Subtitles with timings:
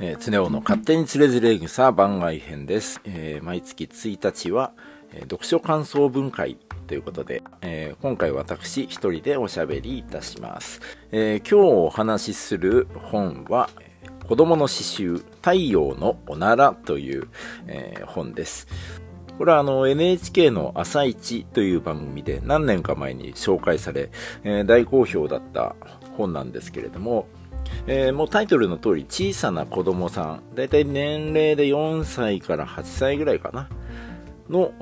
[0.00, 3.00] えー、つねおの勝手につれづれ草番外編です。
[3.04, 4.72] えー、毎月1日は、
[5.12, 10.80] えー、読書感想文会ということで、えー、今回私一人でおしゃべりいたします。
[11.10, 13.68] えー、今日お話しする本は、
[14.26, 17.28] 子供の詩集、太陽のおならという、
[17.66, 18.66] えー、本です。
[19.38, 24.10] これはあの NHK の朝一という番組で何年か前に紹介され、
[24.44, 25.74] えー、大好評だった
[26.16, 27.26] 本なんですけれども、
[27.86, 33.68] えー、もうタイトルの通り小さな子供さん、だいたい年齢で4歳から8歳ぐらいかな、
[34.48, 34.72] の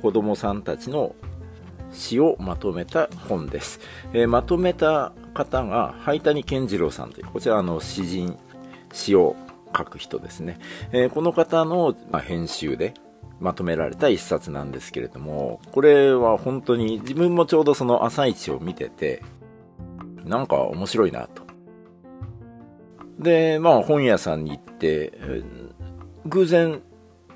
[0.00, 1.14] 子供さんたちの
[1.92, 3.80] 詩をまとめた本です。
[4.12, 8.36] えー、まとめた方が、灰谷健次郎さんという、こちらの詩人、
[8.92, 9.36] 詩を
[9.76, 10.58] 書く人ですね。
[10.92, 12.94] えー、この方の、まあ、編集で、
[13.40, 19.22] まとめられた一冊なんですけれども、これは本当に自分もちょうどその朝一を見てて、
[20.24, 21.42] なんか面白いなと。
[23.18, 25.12] で、まあ本屋さんに行って、
[26.26, 26.82] 偶然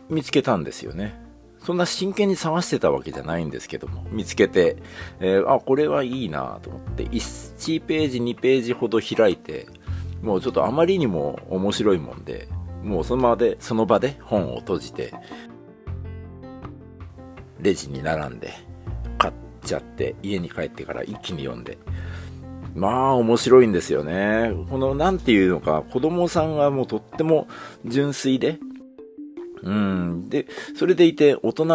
[0.09, 1.21] 見つけたんですよね。
[1.59, 4.77] そんな真剣に探してたわけじゃないんですけども、見つけて、
[5.21, 9.67] えー、あ、これはいいなと思って、1ページ、2ページほど開いて、
[10.23, 12.49] もうちょっとあまりにも面白いもんで、
[12.83, 15.13] もうその場で、その場で本を閉じて、
[17.61, 18.53] レジに並んで、
[19.19, 21.77] 買っちゃって、家に帰ってから一気に読んで、
[22.75, 24.53] まあ面白いんですよね。
[24.71, 27.49] この何て言うのか、子供さんがもうとっても
[27.85, 28.59] 純粋で、
[29.63, 30.29] うん。
[30.29, 31.67] で、それでいて大人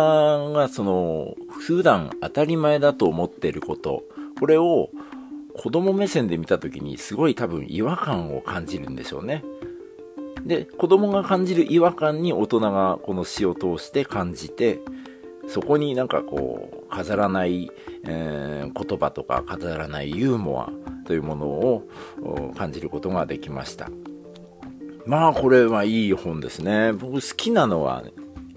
[0.54, 4.04] がその、普段当たり前だと思っていること、
[4.40, 4.90] これを
[5.58, 9.44] 子供目線で見た時にすごい多分違和感を感じるんでしょうね。
[10.46, 14.80] で、子供が感じる違和感に大人がこの詩を通して感じて、
[15.48, 17.70] そこになんかこう、飾らない、
[18.06, 20.70] えー、言葉とか飾らないユーモア
[21.06, 21.88] というものを
[22.58, 23.90] 感じることができました。
[25.06, 26.94] まあこれはいい本ですね。
[26.94, 28.04] 僕好きなのは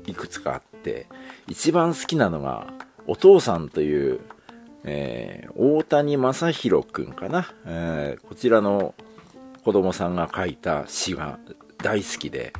[0.06, 1.06] いくつかあって、
[1.48, 2.72] 一番好きなのが、
[3.06, 4.20] お父さんという、
[4.84, 8.94] えー、大谷正宏くんかな、えー、こちらの
[9.64, 11.38] 子供さんが書いた詩が
[11.78, 12.52] 大好きで、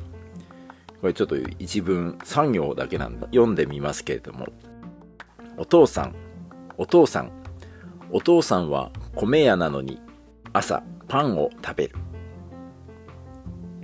[1.01, 3.27] これちょっと一文3行だけなんだ。
[3.27, 4.49] 読んでみますけれども。
[5.59, 6.15] お父さん、
[6.79, 7.31] お父さん、
[8.11, 10.01] お父さんは米屋なのに
[10.53, 11.95] 朝パンを食べる。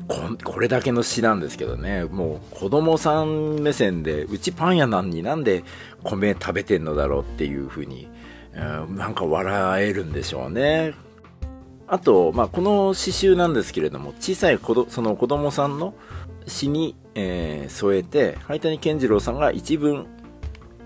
[0.08, 5.64] ここれだけの詩なんですけどね、もう子供さん目線で、うちパン屋なのになんで
[6.02, 8.08] 米食べてんのだろうっていう風に、
[8.54, 10.94] うん、なんか笑えるんでしょうね。
[11.86, 15.94] あと、まあ、この詩集なんですけれども、小さい子どその子供さんの
[16.46, 20.06] 詩に、えー、添えて、灰谷健次郎さんが一文、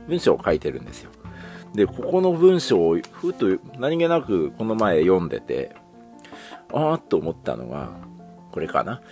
[0.08, 1.10] 文章を書いてるんですよ。
[1.74, 3.46] で、ここの文章をふと
[3.78, 5.74] 何気なくこの前読んでて、
[6.72, 7.90] あーっと思ったのが、
[8.50, 9.02] これかな。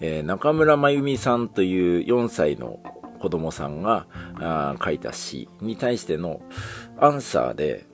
[0.00, 2.80] えー、中村真由美さんという4歳の
[3.20, 4.06] 子供さんが
[4.36, 6.40] あ書いた詩に対しての
[6.98, 7.84] アンサーで、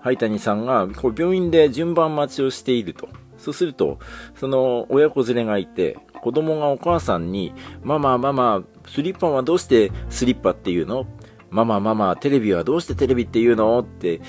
[0.00, 3.08] 灰谷さんがこう病院で順番待ちをしていると。
[3.38, 3.98] そうすると、
[4.34, 11.06] その親子連れがいて、子供がお母さんに、ママ、ママ、スリッパはどうしてスリッパっていうの？
[11.50, 13.80] ママ、ママ、テレビはどうしてテレビっていうの？
[13.80, 14.20] って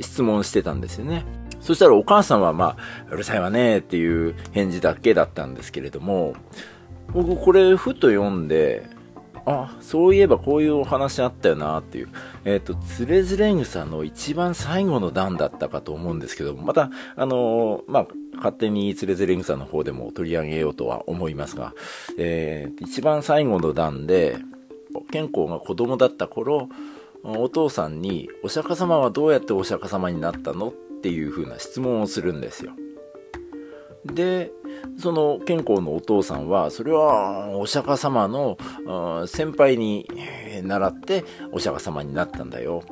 [0.00, 1.24] 質問してたんですよね。
[1.60, 2.76] そしたらお母さんはま
[3.10, 6.34] あ、うるさいわねっていう返事だけだったんですけれども、
[7.12, 8.88] 僕これふと読んで、
[9.46, 12.08] あ、そういえばこういうお話あったよなっていう。
[12.44, 21.74] えっ、ー、と、つれづれ草の一番最後の段だったかと思うんですけど、また、あのー、まあ、勝手につれづれ草の方でも取り上げようとは思いますが、
[22.18, 24.36] えー、一番最後の段で、
[25.10, 26.68] 健康が子供だった頃、
[27.22, 30.68] お父さんに、お釈迦様はどうやってお釈迦様になったの？
[30.68, 32.72] っていう風な質問をするんですよ。
[34.04, 34.50] で、
[34.98, 38.56] その健康のお父さんは、それはお釈迦様の
[39.26, 40.08] 先輩に
[40.62, 42.82] 習ってお釈迦様になったんだよ。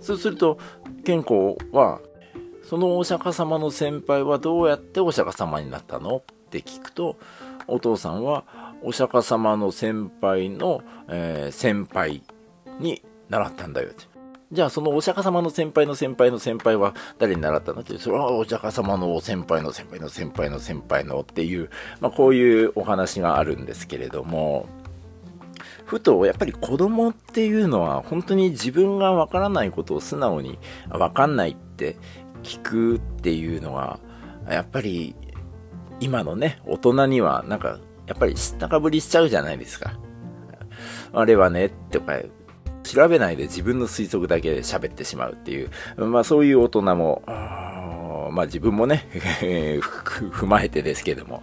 [0.00, 0.58] そうすると、
[1.04, 2.00] 健康は、
[2.62, 6.16] そのお釈迦様の先輩はどうやってお釈迦様になったの？
[6.16, 7.16] って聞くと、
[7.68, 8.44] お父さんは
[8.82, 12.22] お釈迦様の先輩の、えー、先輩
[12.78, 14.04] に習ったんだよって。
[14.52, 21.68] じゃあそのお釈迦様の先輩の先輩の先輩は誰に習ったのって、それはお釈迦様の先輩の先輩の先輩の先輩のっていう、
[22.00, 24.68] まあこういうお話があるんですけれども、
[25.84, 31.96] ふとやっぱり子供っていうのは本当に自分がわからないことを素直にわかんないって
[32.44, 33.98] 聞くっていうのが、
[34.48, 35.16] やっぱり
[35.98, 39.98] 今のね、大人にはなんかやっぱり知ったかぶりしちゃうじゃないですか。
[41.12, 42.20] あれはね、とか
[42.82, 51.42] 調べないで自分の推測だけで喋ってしまうっていう、まあそういう大人も、まあ、自分もね 踏まえてですけども、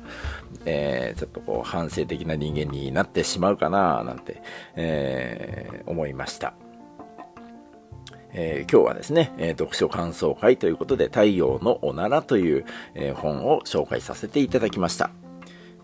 [0.65, 4.42] えー、ちょっとこう反省的な人間になってしまうかななんて、
[4.75, 6.54] えー、思いました。
[8.36, 15.12] えー、今日はですね、えー、読書感想会ということで、太陽のおならという、えー、本を紹介させていただきました。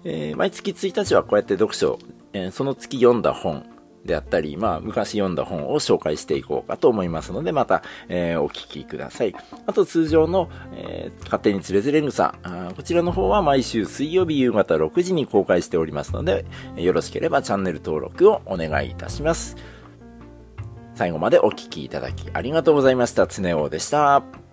[0.03, 1.99] え毎月1日はこうやって読書、
[2.33, 3.65] えその月読んだ本、
[4.05, 9.35] であったり、まあ、昔読んだ本を紹介していこうかと思いますので、また、えー、お聞きください。
[9.65, 16.45] あと、通常の、えー、勝手につれづれ草あ、こちらの方は毎週水曜日夕方6時に公開しておりますので、
[16.77, 19.57] よろしければチャンネル登録をお願いいたします。
[20.95, 23.27] 最後までお聴きいただきありがとうございました。
[23.27, 24.48] つねおでした。